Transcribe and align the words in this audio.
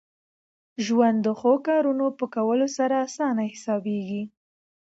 ژوند 0.85 1.17
د 1.25 1.27
ښو 1.39 1.53
کارونو 1.67 2.05
په 2.17 2.25
کولو 2.35 2.67
سره 2.77 2.95
اسانه 3.07 3.43
حسابېږي. 3.51 4.23